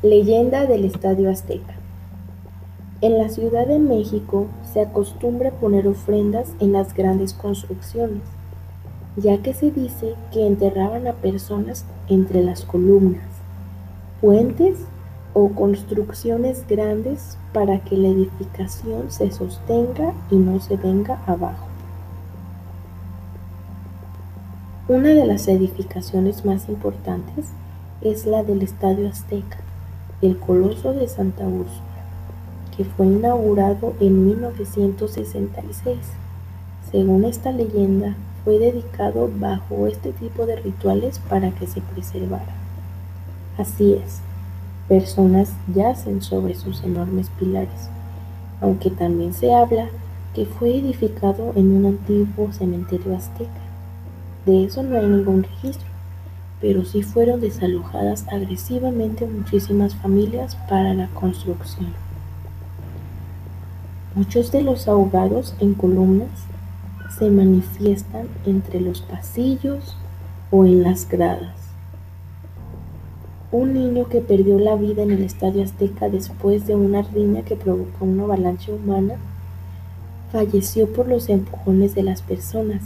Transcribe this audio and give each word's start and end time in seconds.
Leyenda 0.00 0.64
del 0.66 0.84
Estadio 0.84 1.28
Azteca. 1.28 1.74
En 3.00 3.18
la 3.18 3.28
Ciudad 3.28 3.66
de 3.66 3.80
México 3.80 4.46
se 4.72 4.80
acostumbra 4.80 5.50
poner 5.50 5.88
ofrendas 5.88 6.52
en 6.60 6.72
las 6.72 6.94
grandes 6.94 7.34
construcciones, 7.34 8.22
ya 9.16 9.38
que 9.38 9.54
se 9.54 9.72
dice 9.72 10.14
que 10.32 10.46
enterraban 10.46 11.08
a 11.08 11.14
personas 11.14 11.84
entre 12.08 12.44
las 12.44 12.64
columnas, 12.64 13.26
puentes 14.20 14.78
o 15.34 15.48
construcciones 15.48 16.64
grandes 16.68 17.36
para 17.52 17.80
que 17.80 17.96
la 17.96 18.06
edificación 18.06 19.10
se 19.10 19.32
sostenga 19.32 20.14
y 20.30 20.36
no 20.36 20.60
se 20.60 20.76
venga 20.76 21.20
abajo. 21.26 21.66
Una 24.86 25.08
de 25.08 25.26
las 25.26 25.48
edificaciones 25.48 26.44
más 26.44 26.68
importantes 26.68 27.46
es 28.00 28.26
la 28.26 28.44
del 28.44 28.62
Estadio 28.62 29.08
Azteca 29.08 29.58
el 30.20 30.36
Coloso 30.38 30.92
de 30.92 31.06
Santa 31.06 31.44
Úrsula, 31.44 31.82
que 32.76 32.84
fue 32.84 33.06
inaugurado 33.06 33.94
en 34.00 34.26
1966. 34.26 35.96
Según 36.90 37.24
esta 37.24 37.52
leyenda, 37.52 38.16
fue 38.44 38.58
dedicado 38.58 39.30
bajo 39.38 39.86
este 39.86 40.12
tipo 40.12 40.46
de 40.46 40.56
rituales 40.56 41.20
para 41.28 41.50
que 41.50 41.66
se 41.66 41.80
preservara. 41.80 42.54
Así 43.56 43.92
es, 43.92 44.20
personas 44.88 45.52
yacen 45.74 46.22
sobre 46.22 46.54
sus 46.54 46.82
enormes 46.82 47.30
pilares, 47.38 47.88
aunque 48.60 48.90
también 48.90 49.34
se 49.34 49.54
habla 49.54 49.88
que 50.34 50.46
fue 50.46 50.78
edificado 50.78 51.52
en 51.54 51.76
un 51.76 51.86
antiguo 51.86 52.52
cementerio 52.52 53.16
azteca. 53.16 53.50
De 54.46 54.64
eso 54.64 54.82
no 54.82 54.98
hay 54.98 55.06
ningún 55.06 55.44
registro 55.44 55.97
pero 56.60 56.84
sí 56.84 57.02
fueron 57.02 57.40
desalojadas 57.40 58.26
agresivamente 58.28 59.26
muchísimas 59.26 59.94
familias 59.94 60.56
para 60.68 60.94
la 60.94 61.08
construcción. 61.08 61.92
Muchos 64.14 64.50
de 64.50 64.62
los 64.62 64.88
ahogados 64.88 65.54
en 65.60 65.74
columnas 65.74 66.30
se 67.18 67.30
manifiestan 67.30 68.28
entre 68.44 68.80
los 68.80 69.02
pasillos 69.02 69.96
o 70.50 70.64
en 70.64 70.82
las 70.82 71.08
gradas. 71.08 71.54
Un 73.52 73.74
niño 73.74 74.08
que 74.08 74.20
perdió 74.20 74.58
la 74.58 74.74
vida 74.74 75.02
en 75.02 75.10
el 75.10 75.22
Estadio 75.22 75.62
Azteca 75.62 76.08
después 76.08 76.66
de 76.66 76.74
una 76.74 77.02
riña 77.02 77.42
que 77.42 77.56
provocó 77.56 78.04
una 78.04 78.24
avalancha 78.24 78.72
humana 78.72 79.14
falleció 80.32 80.92
por 80.92 81.08
los 81.08 81.28
empujones 81.28 81.94
de 81.94 82.02
las 82.02 82.22
personas. 82.22 82.82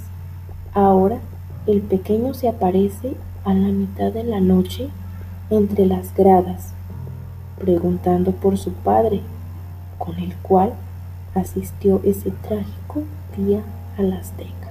Ahora 0.75 1.19
el 1.67 1.81
pequeño 1.81 2.35
se 2.35 2.49
aparece 2.49 3.15
a 3.45 3.55
la 3.55 3.69
mitad 3.69 4.13
de 4.13 4.25
la 4.25 4.41
noche 4.41 4.89
entre 5.51 5.87
las 5.87 6.15
gradas, 6.15 6.73
preguntando 7.59 8.33
por 8.33 8.59
su 8.59 8.73
padre, 8.73 9.21
con 9.99 10.17
el 10.19 10.35
cual 10.37 10.73
asistió 11.35 12.01
ese 12.05 12.31
trágico 12.31 13.03
día 13.37 13.63
a 13.99 14.03
las 14.03 14.31
Azteca. 14.31 14.62